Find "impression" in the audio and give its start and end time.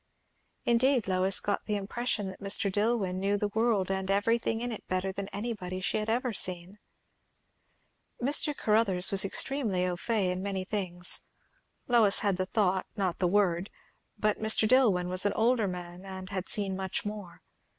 1.75-2.27